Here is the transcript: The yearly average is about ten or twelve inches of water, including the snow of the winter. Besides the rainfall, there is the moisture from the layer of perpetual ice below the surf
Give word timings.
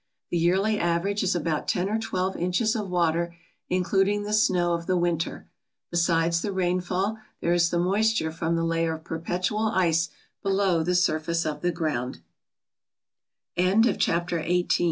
The 0.31 0.37
yearly 0.39 0.79
average 0.79 1.21
is 1.21 1.35
about 1.35 1.67
ten 1.67 1.87
or 1.87 1.99
twelve 1.99 2.35
inches 2.35 2.75
of 2.75 2.89
water, 2.89 3.35
including 3.69 4.23
the 4.23 4.33
snow 4.33 4.73
of 4.73 4.87
the 4.87 4.97
winter. 4.97 5.47
Besides 5.91 6.41
the 6.41 6.51
rainfall, 6.51 7.19
there 7.39 7.53
is 7.53 7.69
the 7.69 7.77
moisture 7.77 8.31
from 8.31 8.55
the 8.55 8.63
layer 8.65 8.95
of 8.95 9.03
perpetual 9.03 9.67
ice 9.69 10.09
below 10.41 10.81
the 10.81 10.95
surf 10.95 11.29